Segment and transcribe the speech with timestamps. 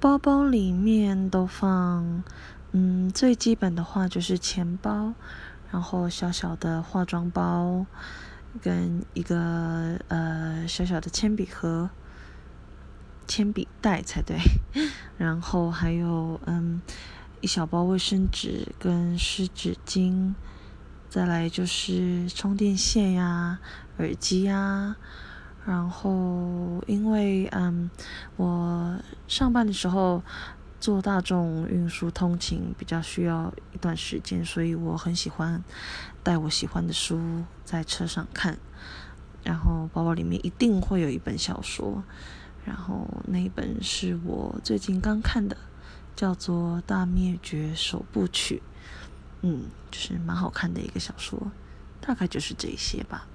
[0.00, 2.24] 包包里面都放，
[2.72, 5.12] 嗯，最基本的话就是钱包，
[5.70, 7.84] 然后小小的化妆包，
[8.62, 11.90] 跟一个呃小小的铅笔盒，
[13.28, 14.38] 铅笔袋才对，
[15.18, 16.80] 然后还有嗯
[17.42, 20.34] 一小包卫生纸跟湿纸巾，
[21.10, 23.58] 再来就是充电线呀、
[23.98, 24.96] 耳机呀。
[25.66, 26.10] 然后，
[26.86, 27.90] 因为嗯，
[28.36, 30.22] 我上班的时候
[30.78, 35.62] 坐大众运输通勤比较需要一段时间，所以我很喜欢
[36.22, 38.58] 带我喜欢的书在车上看。
[39.42, 42.04] 然后包包里面一定会有一本小说，
[42.66, 45.56] 然后那一本是我最近刚看的，
[46.14, 48.62] 叫做《大灭绝首部曲》，
[49.40, 51.50] 嗯，就是蛮好看的一个小说，
[52.02, 53.26] 大概就是这些吧。